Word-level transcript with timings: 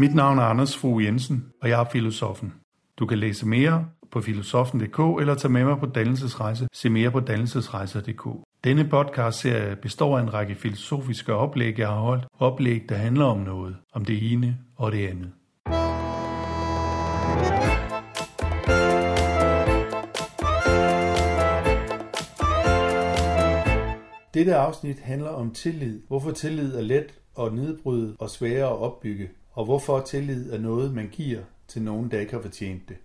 Mit 0.00 0.14
navn 0.14 0.38
er 0.38 0.42
Anders 0.42 0.76
Fogh 0.76 1.04
Jensen, 1.04 1.44
og 1.62 1.68
jeg 1.68 1.80
er 1.80 1.84
filosofen. 1.84 2.54
Du 2.98 3.06
kan 3.06 3.18
læse 3.18 3.46
mere 3.46 3.86
på 4.10 4.20
filosofen.dk 4.20 5.20
eller 5.20 5.34
tage 5.34 5.52
med 5.52 5.64
mig 5.64 5.78
på 5.78 5.86
dannelsesrejse. 5.86 6.68
Se 6.72 6.90
mere 6.90 7.10
på 7.10 7.20
dannelsesrejser.dk. 7.20 8.28
Denne 8.64 8.88
podcast 8.88 9.38
serie 9.38 9.76
består 9.76 10.18
af 10.18 10.22
en 10.22 10.34
række 10.34 10.54
filosofiske 10.54 11.34
oplæg, 11.34 11.78
jeg 11.78 11.88
har 11.88 12.00
holdt. 12.00 12.24
Oplæg, 12.38 12.88
der 12.88 12.94
handler 12.94 13.24
om 13.24 13.38
noget. 13.38 13.76
Om 13.92 14.04
det 14.04 14.32
ene 14.32 14.58
og 14.76 14.92
det 14.92 15.08
andet. 15.08 15.32
Dette 24.34 24.56
afsnit 24.56 24.98
handler 24.98 25.30
om 25.30 25.50
tillid. 25.54 26.00
Hvorfor 26.08 26.30
tillid 26.30 26.74
er 26.74 26.82
let 26.82 27.14
at 27.38 27.52
nedbryde 27.52 28.16
og 28.18 28.30
sværere 28.30 28.68
at 28.68 28.78
opbygge. 28.78 29.28
Og 29.58 29.64
hvorfor 29.64 30.00
tillid 30.00 30.52
er 30.52 30.58
noget, 30.58 30.94
man 30.94 31.08
giver 31.08 31.42
til 31.68 31.82
nogen, 31.82 32.10
der 32.10 32.20
ikke 32.20 32.32
har 32.32 32.42
fortjent 32.42 32.88
det. 32.88 32.96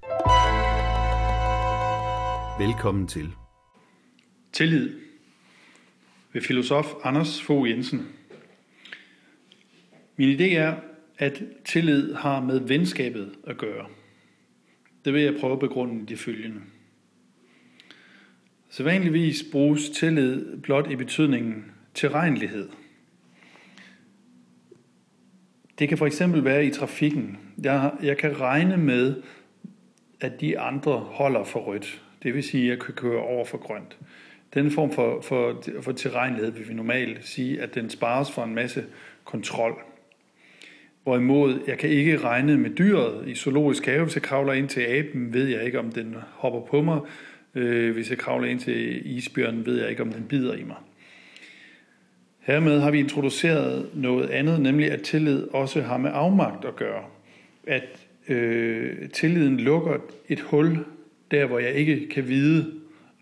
Velkommen 2.67 3.07
til. 3.07 3.29
Tillid 4.51 4.99
ved 6.33 6.41
filosof 6.41 6.93
Anders 7.03 7.41
Fogh 7.41 7.69
Jensen. 7.69 8.07
Min 10.15 10.39
idé 10.39 10.43
er, 10.43 10.75
at 11.17 11.43
tillid 11.65 12.13
har 12.13 12.41
med 12.41 12.59
venskabet 12.59 13.35
at 13.47 13.57
gøre. 13.57 13.87
Det 15.05 15.13
vil 15.13 15.21
jeg 15.21 15.35
prøve 15.39 15.53
at 15.53 15.59
begrunde 15.59 16.01
i 16.01 16.05
det 16.05 16.19
følgende. 16.19 16.61
Så 18.69 18.83
vanligvis 18.83 19.43
bruges 19.51 19.89
tillid 19.89 20.57
blot 20.57 20.91
i 20.91 20.95
betydningen 20.95 21.71
tilregnelighed. 21.93 22.69
Det 25.79 25.89
kan 25.89 25.97
for 25.97 26.05
eksempel 26.05 26.45
være 26.45 26.65
i 26.65 26.69
trafikken. 26.69 27.37
Jeg, 27.63 27.91
jeg 28.03 28.17
kan 28.17 28.39
regne 28.39 28.77
med, 28.77 29.15
at 30.21 30.41
de 30.41 30.59
andre 30.59 30.91
holder 30.91 31.43
for 31.43 31.59
rødt. 31.59 32.01
Det 32.23 32.33
vil 32.33 32.43
sige, 32.43 32.63
at 32.63 32.69
jeg 32.69 32.85
kan 32.85 32.93
køre 32.93 33.21
over 33.21 33.45
for 33.45 33.57
grønt. 33.57 33.97
Den 34.53 34.71
form 34.71 34.91
for, 34.91 35.21
for, 35.21 35.63
for 35.81 35.91
tilregnelighed 35.91 36.51
vil 36.51 36.69
vi 36.69 36.73
normalt 36.73 37.25
sige, 37.27 37.61
at 37.61 37.75
den 37.75 37.89
spares 37.89 38.31
for 38.31 38.43
en 38.43 38.55
masse 38.55 38.85
kontrol. 39.23 39.81
Hvorimod 41.03 41.59
jeg 41.67 41.77
kan 41.77 41.89
ikke 41.89 42.17
regne 42.17 42.57
med 42.57 42.69
dyret 42.69 43.27
i 43.27 43.35
zoologisk 43.35 43.85
have. 43.85 44.03
Hvis 44.03 44.15
jeg 44.15 44.23
kravler 44.23 44.53
ind 44.53 44.69
til 44.69 44.81
aben, 44.81 45.33
ved 45.33 45.47
jeg 45.47 45.63
ikke, 45.63 45.79
om 45.79 45.91
den 45.91 46.15
hopper 46.31 46.61
på 46.61 46.81
mig. 46.81 46.99
Øh, 47.55 47.93
hvis 47.93 48.09
jeg 48.09 48.17
kravler 48.17 48.47
ind 48.47 48.59
til 48.59 49.01
isbjørnen, 49.17 49.65
ved 49.65 49.81
jeg 49.81 49.89
ikke, 49.89 50.01
om 50.01 50.11
den 50.11 50.23
bider 50.23 50.53
i 50.53 50.63
mig. 50.63 50.77
Hermed 52.43 52.79
har 52.79 52.91
vi 52.91 52.99
introduceret 52.99 53.89
noget 53.93 54.29
andet, 54.29 54.61
nemlig 54.61 54.91
at 54.91 55.01
tillid 55.01 55.47
også 55.47 55.81
har 55.81 55.97
med 55.97 56.11
afmagt 56.13 56.65
at 56.65 56.75
gøre. 56.75 57.03
At 57.67 58.07
øh, 58.27 59.09
tilliden 59.09 59.57
lukker 59.57 59.97
et 60.29 60.39
hul 60.39 60.85
der, 61.31 61.45
hvor 61.45 61.59
jeg 61.59 61.73
ikke 61.73 62.09
kan 62.09 62.27
vide 62.27 62.71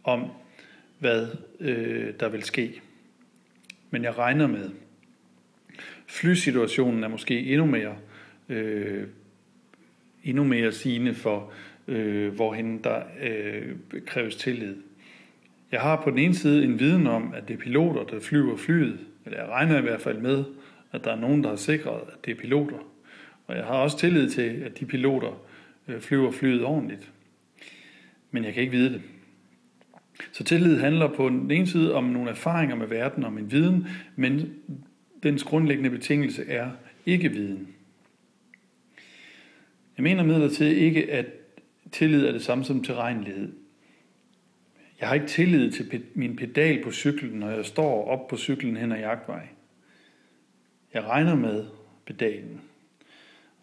om, 0.03 0.25
hvad 0.99 1.27
øh, 1.59 2.13
der 2.19 2.29
vil 2.29 2.43
ske. 2.43 2.81
Men 3.91 4.03
jeg 4.03 4.17
regner 4.17 4.47
med. 4.47 4.69
Flysituationen 6.07 7.03
er 7.03 7.07
måske 7.07 7.39
endnu 7.39 7.65
mere, 7.65 7.95
øh, 8.49 9.03
endnu 10.23 10.43
mere 10.43 10.71
sigende 10.71 11.13
for, 11.13 11.51
øh, 11.87 12.33
hvorhen 12.33 12.83
der 12.83 13.01
øh, 13.21 13.75
kræves 14.05 14.35
tillid. 14.35 14.75
Jeg 15.71 15.81
har 15.81 16.01
på 16.03 16.09
den 16.09 16.17
ene 16.17 16.35
side 16.35 16.63
en 16.63 16.79
viden 16.79 17.07
om, 17.07 17.33
at 17.33 17.47
det 17.47 17.53
er 17.53 17.57
piloter, 17.57 18.03
der 18.03 18.19
flyver 18.19 18.57
flyet, 18.57 18.99
eller 19.25 19.39
jeg 19.39 19.49
regner 19.49 19.77
i 19.77 19.81
hvert 19.81 20.01
fald 20.01 20.17
med, 20.17 20.43
at 20.91 21.03
der 21.03 21.11
er 21.11 21.19
nogen, 21.19 21.43
der 21.43 21.49
har 21.49 21.55
sikret, 21.55 21.99
at 22.07 22.25
det 22.25 22.31
er 22.31 22.35
piloter. 22.35 22.77
Og 23.47 23.55
jeg 23.57 23.65
har 23.65 23.73
også 23.73 23.97
tillid 23.97 24.29
til, 24.29 24.41
at 24.41 24.79
de 24.79 24.85
piloter 24.85 25.41
øh, 25.87 26.01
flyver 26.01 26.31
flyet 26.31 26.63
ordentligt. 26.63 27.11
Men 28.31 28.43
jeg 28.43 28.53
kan 28.53 28.61
ikke 28.61 28.77
vide 28.77 28.93
det. 28.93 29.01
Så 30.31 30.43
tillid 30.43 30.79
handler 30.79 31.07
på 31.07 31.29
den 31.29 31.51
ene 31.51 31.67
side 31.67 31.93
om 31.93 32.03
nogle 32.03 32.29
erfaringer 32.29 32.75
med 32.75 32.87
verden, 32.87 33.23
om 33.23 33.37
en 33.37 33.51
viden, 33.51 33.87
men 34.15 34.53
dens 35.23 35.43
grundlæggende 35.43 35.89
betingelse 35.89 36.45
er 36.47 36.71
ikke 37.05 37.29
viden. 37.29 37.67
Jeg 39.97 40.03
mener 40.03 40.23
midlertid 40.23 40.67
ikke, 40.67 41.11
at 41.11 41.25
tillid 41.91 42.25
er 42.25 42.31
det 42.31 42.41
samme 42.41 42.63
som 42.63 42.83
tilregnelighed. 42.83 43.53
Jeg 45.01 45.09
har 45.09 45.15
ikke 45.15 45.27
tillid 45.27 45.71
til 45.71 46.03
min 46.13 46.35
pedal 46.35 46.83
på 46.83 46.91
cyklen, 46.91 47.39
når 47.39 47.49
jeg 47.49 47.65
står 47.65 48.07
op 48.07 48.27
på 48.27 48.37
cyklen 48.37 48.77
hen 48.77 48.91
ad 48.91 48.97
jagtvej. 48.97 49.47
Jeg 50.93 51.03
regner 51.03 51.35
med 51.35 51.65
pedalen. 52.05 52.61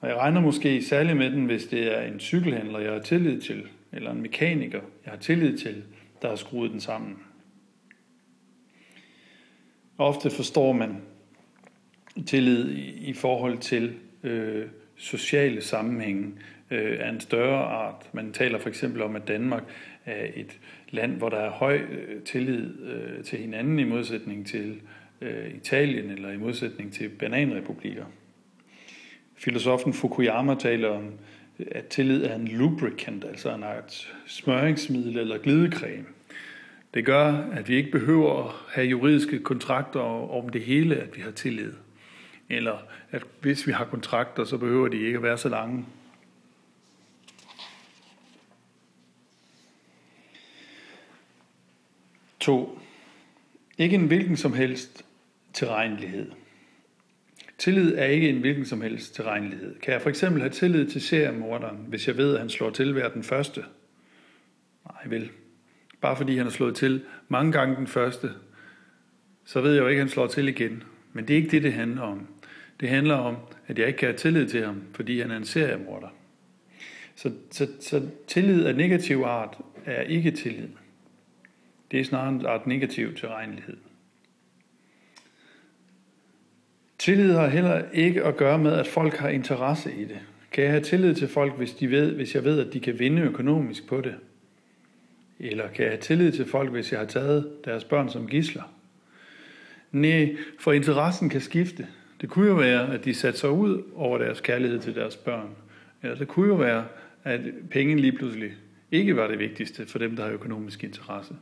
Og 0.00 0.08
jeg 0.08 0.16
regner 0.16 0.40
måske 0.40 0.82
særligt 0.82 1.16
med 1.16 1.30
den, 1.30 1.44
hvis 1.44 1.66
det 1.66 1.98
er 1.98 2.02
en 2.02 2.20
cykelhandler, 2.20 2.78
jeg 2.78 2.92
har 2.92 3.00
tillid 3.00 3.40
til, 3.40 3.62
eller 3.92 4.10
en 4.10 4.22
mekaniker, 4.22 4.80
jeg 5.04 5.12
har 5.12 5.18
tillid 5.18 5.58
til, 5.58 5.84
der 6.22 6.28
har 6.28 6.36
skruet 6.36 6.70
den 6.70 6.80
sammen. 6.80 7.18
Ofte 9.98 10.30
forstår 10.30 10.72
man 10.72 10.96
tillid 12.26 12.70
i 13.00 13.12
forhold 13.12 13.58
til 13.58 13.94
øh, 14.22 14.66
sociale 14.96 15.60
sammenhænge 15.60 16.32
øh, 16.70 16.98
af 17.00 17.08
en 17.08 17.20
større 17.20 17.64
art. 17.64 18.10
Man 18.12 18.32
taler 18.32 18.58
for 18.58 18.68
eksempel 18.68 19.02
om, 19.02 19.16
at 19.16 19.28
Danmark 19.28 19.62
af 20.08 20.32
et 20.36 20.58
land, 20.90 21.16
hvor 21.16 21.28
der 21.28 21.36
er 21.36 21.50
høj 21.50 21.76
øh, 21.76 22.22
tillid 22.22 22.82
øh, 22.82 23.24
til 23.24 23.38
hinanden 23.38 23.78
i 23.78 23.84
modsætning 23.84 24.46
til 24.46 24.80
øh, 25.20 25.54
Italien 25.54 26.10
eller 26.10 26.30
i 26.30 26.36
modsætning 26.36 26.92
til 26.92 27.08
bananrepublikker. 27.08 28.04
Filosofen 29.36 29.92
Fukuyama 29.92 30.54
taler 30.54 30.88
om, 30.88 31.12
at 31.70 31.86
tillid 31.86 32.24
er 32.24 32.34
en 32.34 32.48
lubricant, 32.48 33.24
altså 33.24 33.54
en 33.54 33.62
art 33.62 34.14
smøringsmiddel 34.26 35.18
eller 35.18 35.38
glidecreme. 35.38 36.04
Det 36.94 37.04
gør, 37.04 37.32
at 37.32 37.68
vi 37.68 37.76
ikke 37.76 37.90
behøver 37.90 38.44
at 38.44 38.54
have 38.68 38.86
juridiske 38.86 39.38
kontrakter 39.38 40.00
om 40.30 40.48
det 40.48 40.60
hele, 40.60 40.96
at 40.96 41.16
vi 41.16 41.20
har 41.20 41.30
tillid. 41.30 41.72
Eller 42.48 42.76
at 43.10 43.22
hvis 43.40 43.66
vi 43.66 43.72
har 43.72 43.84
kontrakter, 43.84 44.44
så 44.44 44.58
behøver 44.58 44.88
de 44.88 44.96
ikke 44.96 45.16
at 45.16 45.22
være 45.22 45.38
så 45.38 45.48
lange. 45.48 45.84
2. 52.48 52.78
Ikke 53.78 53.94
en 53.94 54.06
hvilken 54.06 54.36
som 54.36 54.52
helst 54.52 55.04
tilregnelighed. 55.52 56.30
Tillid 57.58 57.94
er 57.96 58.04
ikke 58.04 58.28
en 58.28 58.40
hvilken 58.40 58.64
som 58.64 58.80
helst 58.80 59.14
tilregnelighed. 59.14 59.78
Kan 59.80 59.92
jeg 59.92 60.02
for 60.02 60.08
eksempel 60.08 60.42
have 60.42 60.50
tillid 60.50 60.86
til 60.86 61.00
seriemorderen, 61.00 61.76
hvis 61.88 62.08
jeg 62.08 62.16
ved, 62.16 62.34
at 62.34 62.40
han 62.40 62.50
slår 62.50 62.70
til 62.70 62.92
hver 62.92 63.08
den 63.08 63.22
første? 63.22 63.64
Nej, 64.84 65.06
vel. 65.06 65.30
Bare 66.00 66.16
fordi 66.16 66.36
han 66.36 66.46
har 66.46 66.50
slået 66.50 66.76
til 66.76 67.02
mange 67.28 67.52
gange 67.52 67.76
den 67.76 67.86
første, 67.86 68.30
så 69.44 69.60
ved 69.60 69.72
jeg 69.72 69.80
jo 69.80 69.86
ikke, 69.86 70.00
at 70.00 70.04
han 70.04 70.12
slår 70.12 70.26
til 70.26 70.48
igen. 70.48 70.82
Men 71.12 71.28
det 71.28 71.34
er 71.34 71.38
ikke 71.38 71.50
det, 71.50 71.62
det 71.62 71.72
handler 71.72 72.02
om. 72.02 72.26
Det 72.80 72.88
handler 72.88 73.14
om, 73.14 73.36
at 73.66 73.78
jeg 73.78 73.86
ikke 73.86 73.98
kan 73.98 74.08
have 74.08 74.18
tillid 74.18 74.48
til 74.48 74.64
ham, 74.64 74.82
fordi 74.94 75.20
han 75.20 75.30
er 75.30 75.36
en 75.36 75.44
seriemorder. 75.44 76.08
Så, 77.14 77.32
så, 77.50 77.68
så 77.80 78.02
tillid 78.26 78.64
af 78.64 78.76
negativ 78.76 79.22
art 79.22 79.58
er 79.84 80.02
ikke 80.02 80.30
tillid. 80.30 80.68
Det 81.90 82.00
er 82.00 82.04
snarere 82.04 82.28
en 82.28 82.46
art 82.46 82.66
negativ 82.66 83.14
tilregnelighed. 83.14 83.76
Tillid 86.98 87.32
har 87.32 87.48
heller 87.48 87.82
ikke 87.92 88.24
at 88.24 88.36
gøre 88.36 88.58
med, 88.58 88.72
at 88.72 88.86
folk 88.86 89.14
har 89.14 89.28
interesse 89.28 89.94
i 89.94 90.04
det. 90.04 90.18
Kan 90.52 90.64
jeg 90.64 90.72
have 90.72 90.82
tillid 90.82 91.14
til 91.14 91.28
folk, 91.28 91.56
hvis, 91.56 91.74
de 91.74 91.90
ved, 91.90 92.12
hvis 92.12 92.34
jeg 92.34 92.44
ved, 92.44 92.66
at 92.66 92.72
de 92.72 92.80
kan 92.80 92.98
vinde 92.98 93.22
økonomisk 93.22 93.86
på 93.86 94.00
det? 94.00 94.14
Eller 95.38 95.68
kan 95.68 95.84
jeg 95.84 95.92
have 95.92 96.00
tillid 96.00 96.32
til 96.32 96.44
folk, 96.44 96.70
hvis 96.70 96.92
jeg 96.92 97.00
har 97.00 97.06
taget 97.06 97.52
deres 97.64 97.84
børn 97.84 98.10
som 98.10 98.28
gisler? 98.28 98.62
Nej, 99.92 100.36
for 100.58 100.72
interessen 100.72 101.28
kan 101.28 101.40
skifte. 101.40 101.86
Det 102.20 102.28
kunne 102.28 102.48
jo 102.48 102.54
være, 102.54 102.94
at 102.94 103.04
de 103.04 103.14
satte 103.14 103.38
sig 103.38 103.50
ud 103.50 103.82
over 103.94 104.18
deres 104.18 104.40
kærlighed 104.40 104.78
til 104.78 104.94
deres 104.94 105.16
børn. 105.16 105.48
Eller 106.02 106.16
det 106.16 106.28
kunne 106.28 106.48
jo 106.48 106.54
være, 106.54 106.86
at 107.24 107.40
penge 107.70 107.96
lige 107.96 108.12
pludselig 108.12 108.52
ikke 108.90 109.16
var 109.16 109.28
det 109.28 109.38
vigtigste 109.38 109.86
for 109.86 109.98
dem, 109.98 110.16
der 110.16 110.24
har 110.24 110.32
økonomisk 110.32 110.84
interesse. 110.84 111.34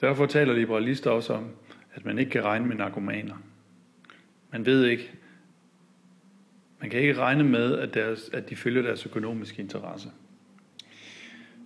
Derfor 0.00 0.26
taler 0.26 0.54
liberalister 0.54 1.10
også 1.10 1.32
om, 1.32 1.50
at 1.94 2.04
man 2.04 2.18
ikke 2.18 2.30
kan 2.30 2.44
regne 2.44 2.66
med 2.66 2.76
narkomaner. 2.76 3.34
Man 4.52 4.66
ved 4.66 4.86
ikke, 4.86 5.10
man 6.80 6.90
kan 6.90 7.00
ikke 7.00 7.14
regne 7.14 7.44
med, 7.44 7.78
at, 7.78 7.94
deres, 7.94 8.30
at 8.32 8.50
de 8.50 8.56
følger 8.56 8.82
deres 8.82 9.06
økonomiske 9.06 9.62
interesse. 9.62 10.08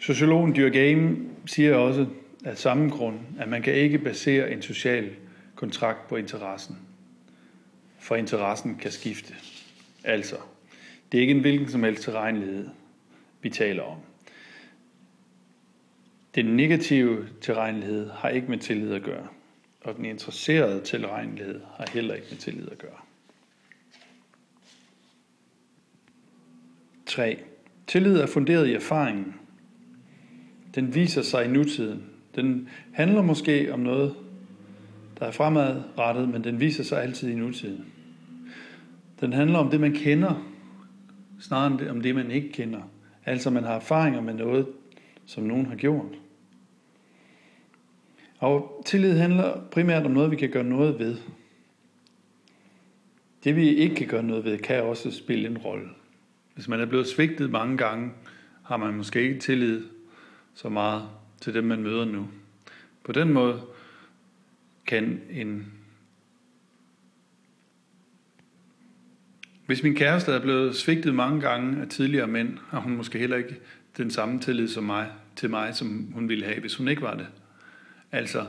Sociologen 0.01 0.57
Dyrkheim 0.57 1.29
siger 1.47 1.75
også 1.75 2.07
af 2.45 2.59
samme 2.59 2.91
grund, 2.91 3.19
at 3.39 3.49
man 3.49 3.63
kan 3.63 3.75
ikke 3.75 3.99
basere 3.99 4.53
en 4.53 4.63
social 4.63 5.11
kontrakt 5.55 6.09
på 6.09 6.17
interessen. 6.17 6.79
For 7.99 8.17
interessen 8.17 8.77
kan 8.77 8.91
skifte. 8.91 9.35
Altså, 10.05 10.37
det 11.13 11.19
er 11.19 11.23
ikke 11.23 11.35
en 11.35 11.41
hvilken 11.41 11.69
som 11.69 11.83
helst 11.83 12.03
tilregnelighed, 12.03 12.69
vi 13.43 13.51
taler 13.51 13.83
om. 13.83 13.99
Den 16.35 16.47
negative 16.47 17.29
tilregnelighed 17.41 18.11
har 18.11 18.29
ikke 18.29 18.49
med 18.49 18.59
tillid 18.59 18.93
at 18.93 19.03
gøre, 19.03 19.27
og 19.81 19.97
den 19.97 20.05
interesserede 20.05 20.81
tilregnelighed 20.81 21.61
har 21.77 21.87
heller 21.93 22.15
ikke 22.15 22.27
med 22.31 22.39
tillid 22.39 22.69
at 22.71 22.79
gøre. 22.79 23.01
3. 27.07 27.39
Tillid 27.87 28.17
er 28.17 28.27
funderet 28.27 28.69
i 28.69 28.75
erfaringen. 28.75 29.35
Den 30.75 30.95
viser 30.95 31.23
sig 31.23 31.45
i 31.45 31.49
nutiden. 31.49 32.05
Den 32.35 32.69
handler 32.93 33.23
måske 33.23 33.73
om 33.73 33.81
noget, 33.81 34.15
der 35.19 35.27
er 35.27 35.31
fremadrettet, 35.31 36.29
men 36.29 36.45
den 36.45 36.61
viser 36.61 36.85
sig 36.85 37.03
altid 37.03 37.31
i 37.31 37.35
nutiden. 37.35 37.85
Den 39.21 39.33
handler 39.33 39.59
om 39.59 39.71
det, 39.71 39.81
man 39.81 39.93
kender, 39.93 40.47
snarere 41.41 41.73
end 41.73 41.89
om 41.89 42.01
det, 42.01 42.15
man 42.15 42.31
ikke 42.31 42.53
kender. 42.53 42.81
Altså 43.25 43.51
man 43.51 43.65
har 43.65 43.75
erfaringer 43.75 44.21
med 44.21 44.35
noget, 44.35 44.67
som 45.27 45.45
nogen 45.45 45.67
har 45.67 45.77
gjort. 45.77 46.19
Og 48.39 48.83
tillid 48.87 49.19
handler 49.19 49.61
primært 49.71 50.07
om 50.07 50.13
noget, 50.13 50.31
vi 50.31 50.37
kan 50.37 50.51
gøre 50.51 50.65
noget 50.65 50.99
ved. 50.99 51.17
Det 53.45 53.57
vi 53.57 53.69
ikke 53.69 53.95
kan 53.95 54.07
gøre 54.07 54.23
noget 54.23 54.45
ved, 54.45 54.59
kan 54.59 54.83
også 54.83 55.11
spille 55.11 55.49
en 55.49 55.59
rolle. 55.59 55.89
Hvis 56.55 56.69
man 56.69 56.81
er 56.81 56.87
blevet 56.87 57.07
svigtet 57.07 57.51
mange 57.51 57.77
gange, 57.77 58.11
har 58.63 58.77
man 58.77 58.95
måske 58.95 59.23
ikke 59.23 59.41
tillid 59.41 59.83
så 60.55 60.69
meget 60.69 61.09
til 61.41 61.55
dem, 61.55 61.65
man 61.65 61.83
møder 61.83 62.05
nu. 62.05 62.29
På 63.05 63.13
den 63.13 63.33
måde 63.33 63.63
kan 64.87 65.21
en... 65.31 65.73
Hvis 69.67 69.83
min 69.83 69.95
kæreste 69.95 70.33
er 70.33 70.41
blevet 70.41 70.77
svigtet 70.77 71.15
mange 71.15 71.41
gange 71.41 71.83
af 71.83 71.89
tidligere 71.89 72.27
mænd, 72.27 72.59
har 72.69 72.81
hun 72.81 72.97
måske 72.97 73.19
heller 73.19 73.37
ikke 73.37 73.61
den 73.97 74.11
samme 74.11 74.41
tillid 74.41 74.69
som 74.69 74.85
mig, 74.85 75.13
til 75.37 75.51
mig, 75.51 75.75
som 75.75 76.13
hun 76.15 76.29
ville 76.29 76.45
have, 76.45 76.61
hvis 76.61 76.75
hun 76.75 76.89
ikke 76.89 77.03
var 77.03 77.15
det. 77.15 77.27
Altså, 78.13 78.47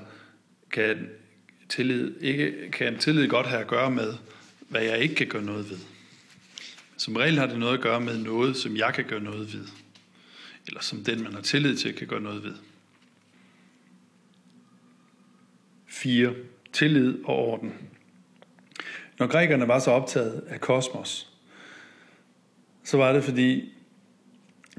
kan 0.72 1.10
tillid, 1.70 2.16
ikke, 2.22 2.70
kan 2.72 2.98
tillid 2.98 3.28
godt 3.28 3.48
have 3.48 3.62
at 3.62 3.68
gøre 3.68 3.92
med, 3.92 4.14
hvad 4.70 4.84
jeg 4.84 5.00
ikke 5.00 5.16
kan 5.16 5.28
gøre 5.28 5.44
noget 5.44 5.70
ved. 5.70 5.78
Som 6.98 7.16
regel 7.16 7.40
har 7.40 7.48
det 7.48 7.60
noget 7.60 7.74
at 7.74 7.84
gøre 7.84 8.02
med 8.02 8.18
noget, 8.18 8.58
som 8.58 8.78
jeg 8.78 8.94
kan 8.94 9.06
gøre 9.06 9.20
noget 9.20 9.54
ved. 9.54 9.66
Eller 10.68 10.82
som 10.82 11.04
den, 11.04 11.24
man 11.24 11.34
har 11.34 11.42
tillid 11.42 11.78
til, 11.78 11.94
kan 11.96 12.08
gøre 12.08 12.22
noget 12.22 12.44
ved. 12.44 12.54
4. 15.88 16.34
Tillid 16.74 17.24
og 17.24 17.36
orden. 17.36 17.74
Når 19.20 19.28
grækerne 19.28 19.68
var 19.68 19.80
så 19.80 19.92
optaget 19.92 20.44
af 20.48 20.62
kosmos, 20.62 21.28
så 22.84 22.98
var 22.98 23.14
det 23.14 23.24
fordi, 23.24 23.74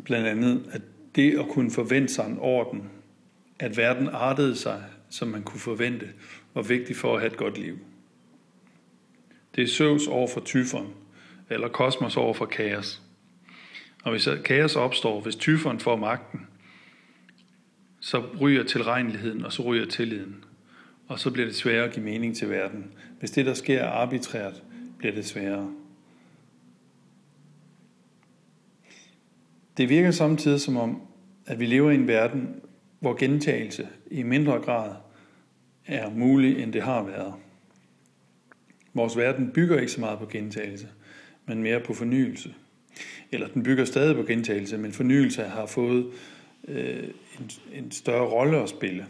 blandt 0.05 0.29
andet, 0.29 0.71
at 0.73 0.83
det 1.15 1.39
at 1.39 1.49
kunne 1.49 1.71
forvente 1.71 2.15
sig 2.15 2.27
en 2.27 2.39
orden, 2.41 2.91
at 3.59 3.77
verden 3.77 4.09
artede 4.09 4.57
sig, 4.57 4.85
som 5.11 5.29
man 5.29 5.43
kunne 5.43 5.61
forvente, 5.61 6.09
var 6.55 6.63
vigtigt 6.63 6.99
for 6.99 7.15
at 7.15 7.21
have 7.21 7.33
et 7.33 7.37
godt 7.37 7.59
liv. 7.59 7.79
Det 9.57 9.63
er 9.63 9.69
Søvs 9.69 10.07
over 10.07 10.29
for 10.29 10.41
Tyfon, 10.41 10.95
eller 11.51 11.69
kosmos 11.69 12.17
over 12.17 12.35
for 12.35 12.47
kaos. 12.47 13.03
Og 14.05 14.11
hvis 14.11 14.29
kaos 14.45 14.77
opstår, 14.77 15.21
hvis 15.21 15.37
Tyfon 15.37 15.81
får 15.81 15.97
magten, 15.97 16.47
så 18.01 18.23
ryger 18.41 18.65
tilregneligheden, 18.65 19.45
og 19.45 19.53
så 19.53 19.63
ryger 19.63 19.87
tilliden. 19.87 20.45
Og 21.09 21.19
så 21.19 21.31
bliver 21.31 21.47
det 21.47 21.57
sværere 21.57 21.85
at 21.85 21.93
give 21.93 22.05
mening 22.05 22.37
til 22.37 22.51
verden. 22.51 22.93
Hvis 23.19 23.31
det, 23.31 23.47
der 23.47 23.55
sker, 23.55 23.81
er 23.81 23.91
arbitrært, 23.91 24.63
bliver 24.99 25.15
det 25.15 25.27
sværere. 25.27 25.73
Det 29.77 29.89
virker 29.89 30.11
samtidig 30.11 30.61
som 30.61 30.77
om, 30.77 31.03
at 31.47 31.61
vi 31.61 31.67
lever 31.67 31.91
i 31.91 31.95
en 31.95 32.09
verden, 32.09 32.49
hvor 33.01 33.15
gentagelse 33.15 33.89
i 34.11 34.23
mindre 34.23 34.59
grad 34.59 34.91
er 35.87 36.11
mulig, 36.11 36.63
end 36.63 36.73
det 36.73 36.83
har 36.83 37.03
været. 37.03 37.35
Vores 38.95 39.17
verden 39.17 39.51
bygger 39.55 39.81
ikke 39.81 39.93
så 39.93 40.01
meget 40.01 40.19
på 40.19 40.27
gentagelse, 40.27 40.89
men 41.47 41.63
mere 41.63 41.81
på 41.81 41.95
fornyelse. 41.95 42.55
Eller 43.33 43.49
den 43.49 43.63
bygger 43.63 43.85
stadig 43.85 44.17
på 44.17 44.23
gentagelse, 44.23 44.79
men 44.79 44.93
fornyelse 44.93 45.43
har 45.43 45.67
fået 45.67 46.07
øh, 46.69 47.05
en, 47.41 47.51
en 47.73 47.91
større 47.91 48.29
rolle 48.29 48.63
at 48.63 48.69
spille. 48.69 49.07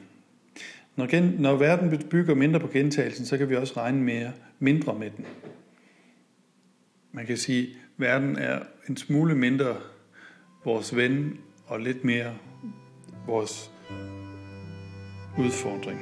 Når, 0.97 1.07
gen, 1.07 1.37
når 1.39 1.57
verden 1.57 1.99
bygger 2.11 2.35
mindre 2.35 2.61
på 2.61 2.69
gentagelsen, 2.69 3.27
så 3.27 3.39
kan 3.39 3.51
vi 3.51 3.57
også 3.57 3.75
regne 3.77 4.03
mere, 4.03 4.33
mindre 4.59 4.99
med 4.99 5.11
den. 5.17 5.25
Man 7.13 7.27
kan 7.27 7.37
sige, 7.37 7.63
at 7.63 7.75
verden 7.97 8.37
er 8.37 8.59
en 8.89 8.97
smule 8.97 9.35
mindre 9.35 9.77
vores 10.65 10.97
ven 10.97 11.41
og 11.67 11.81
lidt 11.81 12.05
mere 12.05 12.35
vores 13.27 13.71
udfordring. 15.39 16.01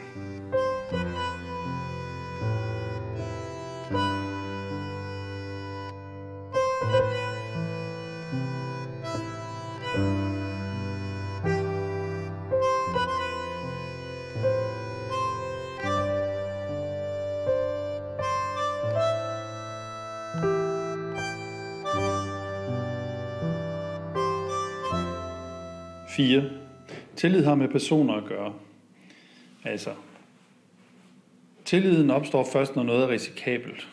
4. 26.21 26.45
Tillid 27.17 27.45
har 27.45 27.55
med 27.55 27.69
personer 27.69 28.15
at 28.15 28.25
gøre. 28.25 28.53
Altså, 29.65 29.91
tilliden 31.65 32.11
opstår 32.11 32.49
først, 32.53 32.77
når 32.77 32.83
noget 32.83 33.05
er 33.05 33.09
risikabelt. 33.09 33.89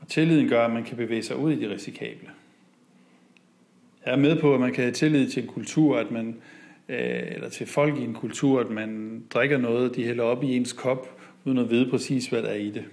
Og 0.00 0.08
tilliden 0.08 0.48
gør, 0.48 0.64
at 0.64 0.72
man 0.72 0.84
kan 0.84 0.96
bevæge 0.96 1.22
sig 1.22 1.36
ud 1.36 1.52
i 1.52 1.60
det 1.60 1.70
risikable. 1.70 2.28
Jeg 4.06 4.12
er 4.12 4.16
med 4.16 4.40
på, 4.40 4.54
at 4.54 4.60
man 4.60 4.72
kan 4.72 4.84
have 4.84 4.92
tillid 4.92 5.30
til 5.30 5.42
en 5.42 5.48
kultur, 5.48 5.98
at 5.98 6.10
man, 6.10 6.36
øh, 6.88 7.22
eller 7.34 7.48
til 7.48 7.66
folk 7.66 7.98
i 7.98 8.04
en 8.04 8.14
kultur, 8.14 8.60
at 8.60 8.70
man 8.70 9.22
drikker 9.30 9.58
noget, 9.58 9.96
de 9.96 10.04
hælder 10.04 10.24
op 10.24 10.44
i 10.44 10.56
ens 10.56 10.72
kop, 10.72 11.20
uden 11.44 11.58
at 11.58 11.70
vide 11.70 11.90
præcis, 11.90 12.26
hvad 12.26 12.42
der 12.42 12.48
er 12.48 12.54
i 12.54 12.70
det. 12.70 12.84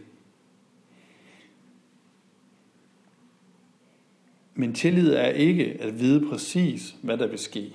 Men 4.60 4.74
tillid 4.74 5.14
er 5.14 5.28
ikke 5.28 5.78
at 5.80 6.00
vide 6.00 6.30
præcis, 6.30 6.96
hvad 7.02 7.18
der 7.18 7.28
vil 7.28 7.40
ske. 7.40 7.74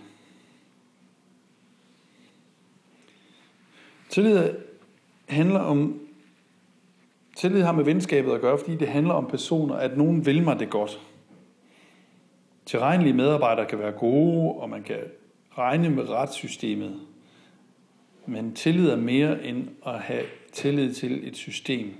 Tillid 4.08 4.54
handler 5.28 5.60
om 5.60 5.98
Tillid 7.36 7.62
har 7.62 7.72
med 7.72 7.84
venskabet 7.84 8.32
at 8.32 8.40
gøre, 8.40 8.58
fordi 8.58 8.76
det 8.76 8.88
handler 8.88 9.14
om 9.14 9.26
personer, 9.26 9.74
at 9.74 9.96
nogen 9.96 10.26
vil 10.26 10.42
mig 10.42 10.58
det 10.58 10.70
godt. 10.70 11.00
Tilregnelige 12.66 13.12
medarbejdere 13.12 13.66
kan 13.66 13.78
være 13.78 13.92
gode, 13.92 14.52
og 14.52 14.70
man 14.70 14.82
kan 14.82 14.98
regne 15.58 15.90
med 15.90 16.08
retssystemet. 16.08 17.00
Men 18.26 18.54
tillid 18.54 18.88
er 18.88 18.96
mere 18.96 19.44
end 19.44 19.68
at 19.86 20.00
have 20.00 20.24
tillid 20.52 20.94
til 20.94 21.28
et 21.28 21.36
system. 21.36 21.94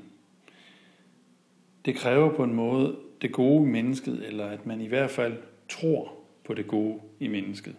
Det 1.84 1.96
kræver 1.96 2.36
på 2.36 2.44
en 2.44 2.54
måde 2.54 2.96
det 3.22 3.32
gode 3.32 3.68
i 3.68 3.70
mennesket, 3.70 4.26
eller 4.26 4.46
at 4.46 4.66
man 4.66 4.80
i 4.80 4.86
hvert 4.86 5.10
fald 5.10 5.36
tror 5.68 6.12
på 6.44 6.54
det 6.54 6.66
gode 6.66 7.00
i 7.20 7.28
mennesket. 7.28 7.76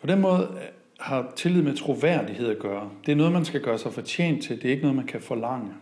På 0.00 0.06
den 0.06 0.20
måde 0.20 0.48
øh, 0.52 0.68
har 1.00 1.32
tillid 1.36 1.62
med 1.62 1.76
troværdighed 1.76 2.48
at 2.48 2.58
gøre. 2.58 2.90
Det 3.06 3.12
er 3.12 3.16
noget, 3.16 3.32
man 3.32 3.44
skal 3.44 3.60
gøre 3.60 3.78
sig 3.78 3.92
fortjent 3.92 4.42
til. 4.42 4.56
Det 4.56 4.64
er 4.64 4.70
ikke 4.70 4.82
noget, 4.82 4.96
man 4.96 5.06
kan 5.06 5.20
forlange. 5.20 5.72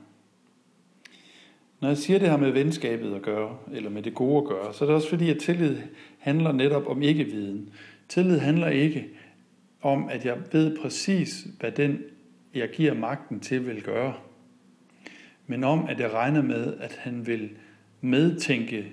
Når 1.81 1.89
jeg 1.89 1.99
siger 1.99 2.19
det 2.19 2.31
her 2.31 2.37
med 2.37 2.51
venskabet 2.51 3.15
at 3.15 3.23
gøre, 3.23 3.59
eller 3.73 3.91
med 3.91 4.03
det 4.03 4.15
gode 4.15 4.39
at 4.39 4.45
gøre, 4.45 4.75
så 4.75 4.85
er 4.85 4.87
det 4.87 4.97
også 4.97 5.09
fordi, 5.09 5.31
at 5.31 5.39
tillid 5.39 5.77
handler 6.19 6.53
netop 6.53 6.87
om 6.87 7.03
ikke-viden. 7.03 7.73
Tillid 8.09 8.39
handler 8.39 8.69
ikke 8.69 9.09
om, 9.81 10.09
at 10.09 10.25
jeg 10.25 10.39
ved 10.53 10.79
præcis, 10.79 11.47
hvad 11.61 11.73
den, 11.73 12.03
jeg 12.55 12.69
giver 12.69 12.95
magten 12.95 13.41
til, 13.41 13.67
vil 13.67 13.83
gøre 13.83 14.15
men 15.47 15.65
om, 15.65 15.87
at 15.89 16.01
jeg 16.01 16.13
regner 16.13 16.43
med, 16.43 16.75
at 16.81 16.99
han 17.01 17.27
vil 17.27 17.51
medtænke 18.01 18.93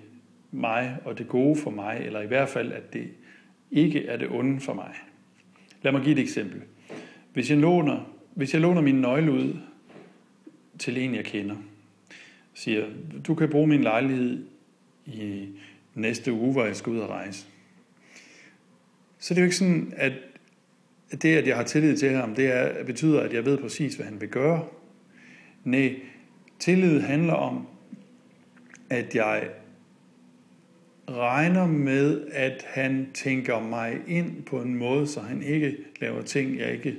mig 0.51 0.97
og 1.05 1.17
det 1.17 1.27
gode 1.27 1.55
for 1.55 1.71
mig, 1.71 2.01
eller 2.05 2.21
i 2.21 2.27
hvert 2.27 2.49
fald, 2.49 2.71
at 2.71 2.93
det 2.93 3.09
ikke 3.71 4.05
er 4.05 4.17
det 4.17 4.27
onde 4.31 4.59
for 4.59 4.73
mig. 4.73 4.93
Lad 5.81 5.91
mig 5.91 6.01
give 6.01 6.13
et 6.13 6.19
eksempel. 6.21 6.61
Hvis 7.33 7.49
jeg 7.49 7.57
låner, 7.57 8.13
hvis 8.35 8.53
jeg 8.53 8.61
låner 8.61 8.81
min 8.81 9.01
nøgle 9.01 9.31
ud 9.31 9.57
til 10.79 10.97
en, 10.97 11.15
jeg 11.15 11.25
kender, 11.25 11.55
siger, 12.53 12.85
du 13.27 13.35
kan 13.35 13.49
bruge 13.49 13.67
min 13.67 13.81
lejlighed 13.81 14.45
i 15.05 15.47
næste 15.95 16.33
uge, 16.33 16.51
hvor 16.51 16.65
jeg 16.65 16.75
skal 16.75 16.93
ud 16.93 16.99
og 16.99 17.09
rejse. 17.09 17.45
Så 19.19 19.33
det 19.33 19.39
er 19.39 19.43
jo 19.43 19.45
ikke 19.45 19.55
sådan, 19.55 19.93
at 19.95 20.13
det, 21.21 21.35
at 21.35 21.47
jeg 21.47 21.55
har 21.55 21.63
tillid 21.63 21.97
til 21.97 22.09
ham, 22.09 22.35
det 22.35 22.47
er, 22.47 22.83
betyder, 22.83 23.21
at 23.21 23.33
jeg 23.33 23.45
ved 23.45 23.57
præcis, 23.57 23.95
hvad 23.95 24.05
han 24.05 24.21
vil 24.21 24.29
gøre. 24.29 24.67
Nej, 25.63 25.95
Tillid 26.59 27.01
handler 27.01 27.33
om, 27.33 27.67
at 28.89 29.15
jeg 29.15 29.49
regner 31.09 31.67
med, 31.67 32.27
at 32.31 32.65
han 32.67 33.07
tænker 33.13 33.59
mig 33.59 33.97
ind 34.07 34.43
på 34.43 34.61
en 34.61 34.75
måde, 34.75 35.07
så 35.07 35.21
han 35.21 35.43
ikke 35.43 35.77
laver 36.01 36.21
ting, 36.21 36.59
jeg 36.59 36.73
ikke 36.73 36.97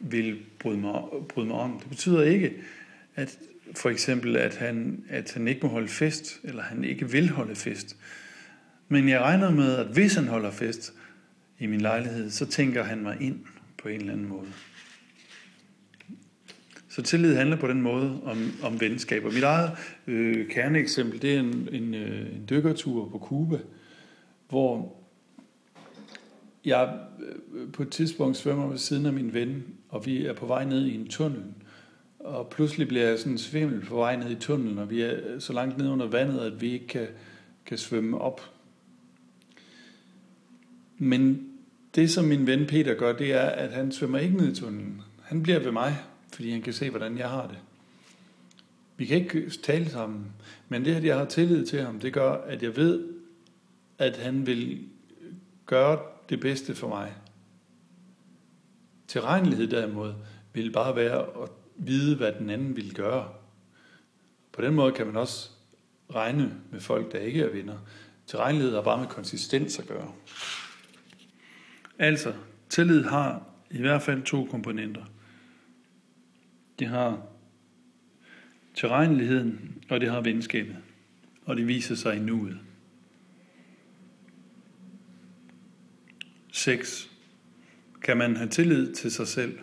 vil 0.00 0.38
bryde 0.58 0.78
mig, 0.78 1.02
bryde 1.28 1.46
mig 1.46 1.56
om. 1.56 1.78
Det 1.80 1.88
betyder 1.88 2.22
ikke, 2.22 2.52
at 3.16 3.38
for 3.76 3.90
eksempel, 3.90 4.36
at 4.36 4.56
han, 4.56 5.04
at 5.08 5.32
han 5.32 5.48
ikke 5.48 5.60
må 5.62 5.68
holde 5.68 5.88
fest, 5.88 6.40
eller 6.44 6.62
han 6.62 6.84
ikke 6.84 7.10
vil 7.10 7.28
holde 7.30 7.54
fest. 7.54 7.96
Men 8.88 9.08
jeg 9.08 9.20
regner 9.20 9.50
med, 9.50 9.76
at 9.76 9.86
hvis 9.86 10.14
han 10.14 10.28
holder 10.28 10.50
fest 10.50 10.92
i 11.58 11.66
min 11.66 11.80
lejlighed, 11.80 12.30
så 12.30 12.46
tænker 12.46 12.84
han 12.84 13.02
mig 13.02 13.16
ind 13.20 13.38
på 13.78 13.88
en 13.88 14.00
eller 14.00 14.12
anden 14.12 14.28
måde. 14.28 14.46
Så 16.98 17.02
tillid 17.02 17.36
handler 17.36 17.56
på 17.56 17.68
den 17.68 17.82
måde 17.82 18.20
om, 18.24 18.52
om 18.62 18.80
venskab. 18.80 19.24
Og 19.24 19.32
mit 19.34 19.42
eget 19.42 19.70
øh, 20.06 20.48
kerneeksempel, 20.48 21.22
det 21.22 21.34
er 21.34 21.40
en, 21.40 21.68
en, 21.72 21.94
øh, 21.94 22.20
en 22.20 22.46
dykkertur 22.50 23.08
på 23.08 23.18
Cuba, 23.18 23.58
hvor 24.48 24.96
jeg 26.64 26.98
øh, 27.54 27.72
på 27.72 27.82
et 27.82 27.88
tidspunkt 27.88 28.36
svømmer 28.36 28.66
ved 28.66 28.78
siden 28.78 29.06
af 29.06 29.12
min 29.12 29.34
ven, 29.34 29.64
og 29.88 30.06
vi 30.06 30.26
er 30.26 30.32
på 30.32 30.46
vej 30.46 30.64
ned 30.64 30.86
i 30.86 30.94
en 30.94 31.08
tunnel. 31.08 31.42
Og 32.18 32.48
pludselig 32.48 32.88
bliver 32.88 33.08
jeg 33.08 33.18
sådan 33.18 33.38
svimmel 33.38 33.80
på 33.80 33.96
vej 33.96 34.16
ned 34.16 34.30
i 34.30 34.34
tunnelen, 34.34 34.78
og 34.78 34.90
vi 34.90 35.02
er 35.02 35.38
så 35.38 35.52
langt 35.52 35.78
ned 35.78 35.88
under 35.88 36.06
vandet, 36.06 36.40
at 36.40 36.60
vi 36.60 36.72
ikke 36.72 36.86
kan, 36.86 37.06
kan 37.66 37.78
svømme 37.78 38.20
op. 38.20 38.40
Men 40.98 41.48
det, 41.94 42.10
som 42.10 42.24
min 42.24 42.46
ven 42.46 42.66
Peter 42.66 42.94
gør, 42.94 43.12
det 43.12 43.32
er, 43.32 43.46
at 43.46 43.72
han 43.72 43.92
svømmer 43.92 44.18
ikke 44.18 44.36
ned 44.36 44.52
i 44.52 44.54
tunnelen. 44.54 45.02
Han 45.22 45.42
bliver 45.42 45.58
ved 45.58 45.72
mig, 45.72 45.96
fordi 46.38 46.50
han 46.50 46.62
kan 46.62 46.72
se, 46.72 46.90
hvordan 46.90 47.18
jeg 47.18 47.28
har 47.28 47.46
det. 47.46 47.58
Vi 48.96 49.06
kan 49.06 49.16
ikke 49.16 49.50
tale 49.50 49.90
sammen, 49.90 50.32
men 50.68 50.84
det, 50.84 50.94
at 50.94 51.04
jeg 51.04 51.18
har 51.18 51.24
tillid 51.24 51.66
til 51.66 51.82
ham, 51.82 52.00
det 52.00 52.12
gør, 52.12 52.32
at 52.32 52.62
jeg 52.62 52.76
ved, 52.76 53.08
at 53.98 54.16
han 54.16 54.46
vil 54.46 54.88
gøre 55.66 56.00
det 56.28 56.40
bedste 56.40 56.74
for 56.74 56.88
mig. 56.88 57.14
Tilregnelighed 59.08 59.66
derimod 59.66 60.14
vil 60.52 60.72
bare 60.72 60.96
være 60.96 61.42
at 61.42 61.50
vide, 61.76 62.16
hvad 62.16 62.32
den 62.32 62.50
anden 62.50 62.76
vil 62.76 62.94
gøre. 62.94 63.28
På 64.52 64.62
den 64.62 64.74
måde 64.74 64.92
kan 64.92 65.06
man 65.06 65.16
også 65.16 65.50
regne 66.14 66.54
med 66.70 66.80
folk, 66.80 67.12
der 67.12 67.18
ikke 67.18 67.42
er 67.42 67.52
venner. 67.52 67.78
Tilregnelighed 68.26 68.74
har 68.74 68.82
bare 68.82 68.98
med 68.98 69.06
konsistens 69.06 69.78
at 69.78 69.86
gøre. 69.86 70.12
Altså, 71.98 72.34
tillid 72.68 73.04
har 73.04 73.42
i 73.70 73.80
hvert 73.80 74.02
fald 74.02 74.22
to 74.22 74.48
komponenter. 74.50 75.04
Det 76.78 76.88
har 76.88 77.26
tilregneligheden, 78.74 79.82
og 79.90 80.00
det 80.00 80.10
har 80.10 80.20
venskabet. 80.20 80.76
Og 81.44 81.56
det 81.56 81.66
viser 81.66 81.94
sig 81.94 82.16
i 82.16 82.20
nuet. 82.20 82.58
6. 86.52 87.10
Kan 88.02 88.16
man 88.16 88.36
have 88.36 88.48
tillid 88.48 88.94
til 88.94 89.10
sig 89.10 89.28
selv? 89.28 89.58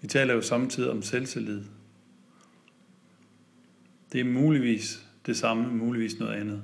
Vi 0.00 0.08
taler 0.08 0.34
jo 0.34 0.42
samtidig 0.42 0.90
om 0.90 1.02
selvtillid. 1.02 1.64
Det 4.12 4.20
er 4.20 4.24
muligvis 4.24 5.06
det 5.26 5.36
samme, 5.36 5.74
muligvis 5.74 6.18
noget 6.18 6.34
andet. 6.34 6.62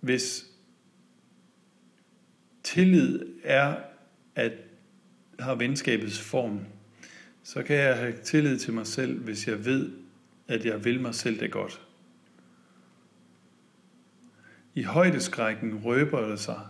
Hvis 0.00 0.53
tillid 2.64 3.20
er 3.42 3.76
at 4.34 4.52
har 5.38 5.54
venskabets 5.54 6.20
form, 6.20 6.60
så 7.42 7.62
kan 7.62 7.76
jeg 7.76 7.96
have 7.96 8.14
tillid 8.24 8.58
til 8.58 8.72
mig 8.72 8.86
selv, 8.86 9.20
hvis 9.20 9.48
jeg 9.48 9.64
ved, 9.64 9.90
at 10.48 10.64
jeg 10.64 10.84
vil 10.84 11.00
mig 11.00 11.14
selv 11.14 11.40
det 11.40 11.50
godt. 11.50 11.80
I 14.74 14.82
højdeskrækken 14.82 15.74
røber 15.84 16.20
der 16.20 16.36
sig 16.36 16.60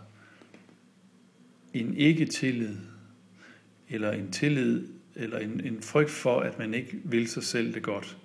en 1.74 1.96
ikke-tillid, 1.96 2.76
eller 3.88 4.12
en 4.12 4.32
tillid, 4.32 4.88
eller 5.14 5.38
en, 5.38 5.60
en 5.60 5.82
frygt 5.82 6.10
for, 6.10 6.40
at 6.40 6.58
man 6.58 6.74
ikke 6.74 7.00
vil 7.04 7.28
sig 7.28 7.42
selv 7.42 7.74
det 7.74 7.82
godt, 7.82 8.18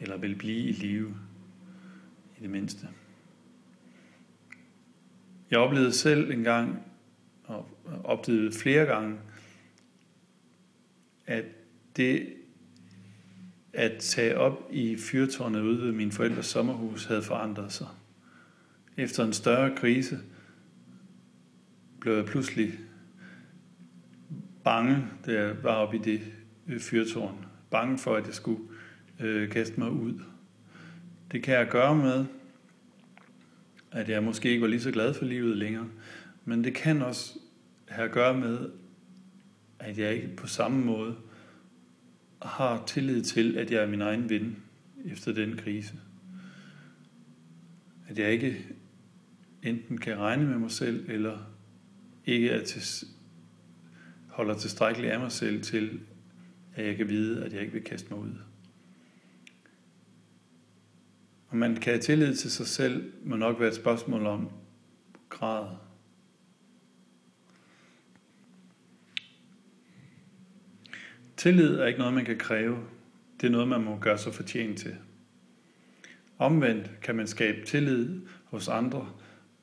eller 0.00 0.16
vil 0.16 0.34
blive 0.34 0.68
i 0.68 0.72
live, 0.72 1.14
i 2.38 2.42
det 2.42 2.50
mindste. 2.50 2.88
Jeg 5.50 5.58
oplevede 5.58 5.92
selv 5.92 6.30
en 6.30 6.44
gang, 6.44 6.82
og 7.50 7.68
oplevede 8.04 8.52
flere 8.52 8.84
gange, 8.84 9.18
at 11.26 11.44
det 11.96 12.26
at 13.72 13.98
tage 13.98 14.38
op 14.38 14.68
i 14.70 14.96
fyrtårnet 14.96 15.60
ude 15.60 15.82
ved 15.82 15.92
min 15.92 16.12
forældres 16.12 16.46
sommerhus 16.46 17.04
havde 17.04 17.22
forandret 17.22 17.72
sig. 17.72 17.86
Efter 18.96 19.24
en 19.24 19.32
større 19.32 19.76
krise 19.76 20.18
blev 22.00 22.14
jeg 22.14 22.24
pludselig 22.24 22.72
bange, 24.64 25.06
da 25.26 25.32
jeg 25.32 25.62
var 25.62 25.74
oppe 25.74 25.96
i 25.96 26.00
det 26.00 26.20
øh, 26.68 26.80
fyrtårn. 26.80 27.46
Bange 27.70 27.98
for, 27.98 28.16
at 28.16 28.26
jeg 28.26 28.34
skulle 28.34 28.62
øh, 29.20 29.50
kaste 29.50 29.80
mig 29.80 29.90
ud. 29.90 30.20
Det 31.32 31.42
kan 31.42 31.54
jeg 31.54 31.68
gøre 31.68 31.96
med, 31.96 32.24
at 33.92 34.08
jeg 34.08 34.22
måske 34.22 34.48
ikke 34.48 34.62
var 34.62 34.68
lige 34.68 34.80
så 34.80 34.90
glad 34.90 35.14
for 35.14 35.24
livet 35.24 35.56
længere. 35.56 35.88
Men 36.44 36.64
det 36.64 36.74
kan 36.74 37.02
også 37.02 37.38
have 37.88 38.08
at 38.08 38.14
gøre 38.14 38.38
med, 38.38 38.70
at 39.78 39.98
jeg 39.98 40.14
ikke 40.14 40.36
på 40.36 40.46
samme 40.46 40.84
måde 40.84 41.16
har 42.42 42.84
tillid 42.86 43.22
til, 43.22 43.56
at 43.56 43.70
jeg 43.70 43.82
er 43.82 43.86
min 43.86 44.00
egen 44.00 44.30
ven 44.30 44.56
efter 45.04 45.32
den 45.32 45.56
krise. 45.56 45.94
At 48.08 48.18
jeg 48.18 48.32
ikke 48.32 48.66
enten 49.62 49.98
kan 49.98 50.18
regne 50.18 50.46
med 50.46 50.58
mig 50.58 50.70
selv, 50.70 51.10
eller 51.10 51.38
ikke 52.26 52.50
er 52.50 52.64
til, 52.64 53.08
holder 54.28 54.54
tilstrækkeligt 54.54 55.12
af 55.12 55.20
mig 55.20 55.32
selv 55.32 55.62
til, 55.62 56.00
at 56.74 56.86
jeg 56.86 56.96
kan 56.96 57.08
vide, 57.08 57.44
at 57.44 57.52
jeg 57.52 57.60
ikke 57.60 57.72
vil 57.72 57.84
kaste 57.84 58.14
mig 58.14 58.18
ud. 58.18 58.34
Og 61.48 61.56
man 61.56 61.76
kan 61.76 61.92
have 61.92 62.02
tillid 62.02 62.34
til 62.34 62.50
sig 62.50 62.66
selv, 62.66 63.12
må 63.24 63.36
nok 63.36 63.60
være 63.60 63.68
et 63.68 63.74
spørgsmål 63.74 64.26
om 64.26 64.50
grad. 65.28 65.76
Tillid 71.40 71.74
er 71.74 71.86
ikke 71.86 71.98
noget, 71.98 72.14
man 72.14 72.24
kan 72.24 72.38
kræve. 72.38 72.78
Det 73.40 73.46
er 73.46 73.50
noget, 73.50 73.68
man 73.68 73.84
må 73.84 73.98
gøre 73.98 74.18
sig 74.18 74.34
fortjent 74.34 74.78
til. 74.78 74.96
Omvendt 76.38 76.90
kan 77.02 77.16
man 77.16 77.26
skabe 77.26 77.66
tillid 77.66 78.20
hos 78.44 78.68
andre 78.68 79.12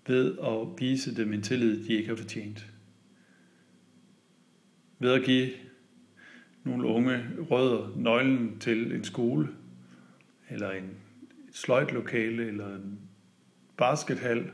ved 0.08 0.38
at 0.38 0.80
vise 0.80 1.16
dem 1.16 1.34
en 1.34 1.42
tillid, 1.42 1.84
de 1.88 1.94
ikke 1.94 2.10
har 2.10 2.16
fortjent. 2.16 2.68
Ved 5.00 5.12
at 5.12 5.24
give 5.24 5.50
nogle 6.64 6.88
unge 6.88 7.24
rødder 7.52 7.94
nøglen 7.96 8.60
til 8.60 8.92
en 8.92 9.04
skole, 9.04 9.48
eller 10.50 10.72
en 10.72 10.90
sløjtlokale, 11.52 12.48
eller 12.48 12.76
en 12.76 13.00
baskethal, 13.78 14.52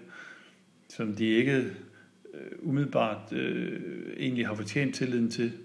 som 0.90 1.16
de 1.16 1.26
ikke 1.26 1.58
øh, 2.34 2.52
umiddelbart 2.62 3.34
øh, 3.34 3.82
egentlig 4.18 4.48
har 4.48 4.56
fortjent 4.56 4.96
tilliden 4.96 5.32
til, 5.32 5.63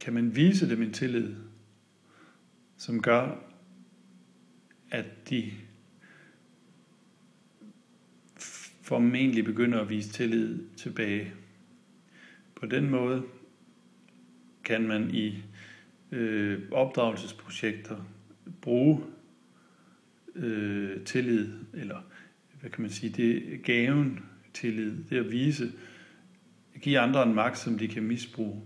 kan 0.00 0.12
man 0.12 0.36
vise 0.36 0.70
dem 0.70 0.82
en 0.82 0.92
tillid, 0.92 1.34
som 2.76 3.02
gør, 3.02 3.44
at 4.90 5.30
de 5.30 5.52
formentlig 8.82 9.44
begynder 9.44 9.80
at 9.80 9.90
vise 9.90 10.10
tillid 10.10 10.58
tilbage. 10.76 11.32
På 12.54 12.66
den 12.66 12.90
måde 12.90 13.24
kan 14.64 14.88
man 14.88 15.14
i 15.14 15.42
øh, 16.12 16.62
opdragelsesprojekter 16.70 17.96
bruge 18.60 19.04
øh, 20.34 21.04
tillid, 21.04 21.48
eller 21.74 22.00
hvad 22.60 22.70
kan 22.70 22.82
man 22.82 22.90
sige, 22.90 23.12
det 23.12 23.54
er 23.54 23.58
gaven 23.58 24.20
tillid, 24.54 25.04
det 25.10 25.16
at 25.16 25.30
vise, 25.30 25.72
at 26.74 26.80
give 26.80 26.98
andre 26.98 27.22
en 27.22 27.34
magt, 27.34 27.58
som 27.58 27.78
de 27.78 27.88
kan 27.88 28.02
misbruge, 28.02 28.62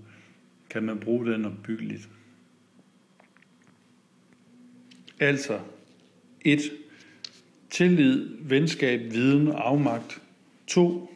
kan 0.73 0.83
man 0.83 1.01
bruge 1.01 1.33
den 1.33 1.45
opbyggeligt. 1.45 2.09
Altså, 5.21 5.61
et, 6.41 6.61
tillid, 7.71 8.29
venskab, 8.41 9.13
viden 9.13 9.49
og 9.49 9.69
afmagt. 9.69 10.23
To, 10.67 11.15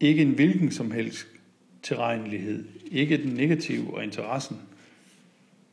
ikke 0.00 0.22
en 0.22 0.32
hvilken 0.34 0.70
som 0.70 0.90
helst 0.90 1.26
tilregnelighed, 1.82 2.64
ikke 2.90 3.16
den 3.16 3.34
negative 3.34 3.94
og 3.94 4.04
interessen. 4.04 4.56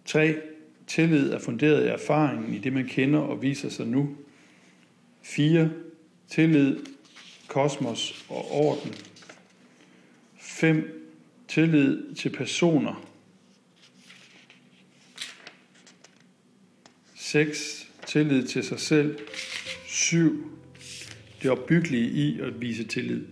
3. 0.06 0.36
Tillid 0.88 1.30
er 1.30 1.40
funderet 1.40 1.86
i 1.86 1.88
erfaringen 1.88 2.54
i 2.54 2.58
det, 2.58 2.74
man 2.74 2.88
kender 2.88 3.20
og 3.20 3.42
viser 3.42 3.70
sig 3.70 3.88
nu. 3.88 4.16
4. 5.22 5.72
Tillid, 6.28 6.78
kosmos 7.48 8.26
og 8.30 8.52
orden. 8.52 8.94
5. 10.38 11.01
Tillid 11.52 12.16
til 12.16 12.30
personer. 12.30 13.08
6. 17.16 17.88
Tillid 18.08 18.48
til 18.48 18.64
sig 18.64 18.80
selv. 18.80 19.20
7. 19.86 20.52
Det 21.42 21.52
opbyggelige 21.52 22.10
i 22.10 22.40
at 22.40 22.62
vise 22.62 22.84
tillid. 22.84 23.26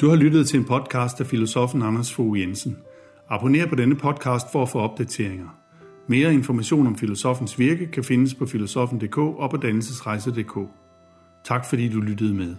Du 0.00 0.08
har 0.08 0.16
lyttet 0.16 0.48
til 0.48 0.58
en 0.58 0.64
podcast 0.64 1.20
af 1.20 1.26
filosofen 1.26 1.82
Anders 1.82 2.14
Fogh 2.14 2.40
Jensen. 2.40 2.78
Abonner 3.28 3.66
på 3.66 3.74
denne 3.74 3.96
podcast 3.96 4.52
for 4.52 4.62
at 4.62 4.68
få 4.68 4.78
opdateringer. 4.78 5.48
Mere 6.08 6.34
information 6.34 6.86
om 6.86 6.96
filosofens 6.96 7.58
virke 7.58 7.86
kan 7.86 8.04
findes 8.04 8.34
på 8.34 8.46
filosofen.dk 8.46 9.18
og 9.18 9.50
på 9.50 9.56
dannelsesrejse.dk. 9.56 10.58
Tak 11.44 11.64
fordi 11.64 11.88
du 11.88 12.00
lyttede 12.00 12.34
med. 12.34 12.56